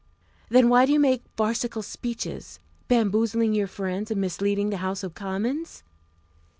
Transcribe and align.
"Then 0.49 0.67
why 0.67 0.87
do 0.87 0.91
you 0.93 0.99
make 0.99 1.21
farcical 1.37 1.83
speeches, 1.83 2.59
bamboozling 2.87 3.53
your 3.53 3.67
friends 3.67 4.09
and 4.09 4.19
misleading 4.19 4.71
the 4.71 4.77
House 4.77 5.03
of 5.03 5.13
Commons?" 5.13 5.83